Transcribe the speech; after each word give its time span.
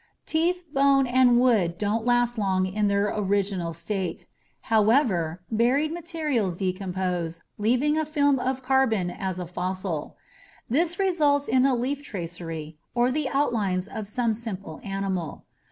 Teeth, 0.25 0.63
bone 0.73 1.05
and 1.05 1.39
wood 1.39 1.77
don't 1.77 2.07
last 2.07 2.39
long 2.39 2.65
in 2.65 2.87
their 2.87 3.09
original 3.09 3.71
state. 3.71 4.25
However, 4.61 5.43
buried 5.51 5.91
materials 5.91 6.57
decompose, 6.57 7.41
leaving 7.59 7.99
a 7.99 8.05
film 8.07 8.39
of 8.39 8.63
carbon 8.63 9.11
as 9.11 9.37
a 9.37 9.45
fossil. 9.45 10.17
This 10.67 10.97
results 10.97 11.47
in 11.47 11.67
a 11.67 11.75
leaf 11.75 12.01
tracery, 12.01 12.77
or 12.95 13.11
the 13.11 13.29
outlines 13.29 13.87
of 13.87 14.07
some 14.07 14.33
simple 14.33 14.79
animal. 14.83 15.45